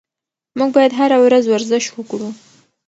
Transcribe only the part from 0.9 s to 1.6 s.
هره ورځ